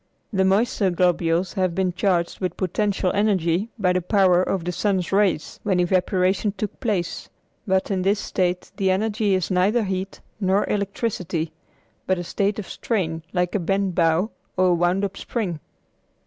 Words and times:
The 0.33 0.43
moisture 0.43 0.89
globules 0.89 1.53
have 1.53 1.75
been 1.75 1.93
charged 1.93 2.39
with 2.39 2.57
potential 2.57 3.11
energy 3.13 3.69
by 3.77 3.93
the 3.93 4.01
power 4.01 4.41
of 4.41 4.63
the 4.65 4.71
sun's 4.71 5.11
rays 5.11 5.59
when 5.61 5.79
evaporation 5.79 6.53
took 6.57 6.79
place; 6.79 7.29
but 7.67 7.91
in 7.91 8.01
this 8.01 8.19
state 8.19 8.71
the 8.77 8.89
energy 8.89 9.35
is 9.35 9.51
neither 9.51 9.83
heat 9.83 10.19
nor 10.39 10.67
electricity, 10.67 11.51
but 12.07 12.17
a 12.17 12.23
state 12.23 12.57
of 12.57 12.67
strain 12.67 13.21
like 13.31 13.53
a 13.53 13.59
bent 13.59 13.93
bow 13.93 14.31
or 14.57 14.69
a 14.69 14.73
wound 14.73 15.05
up 15.05 15.17
spring. 15.17 15.59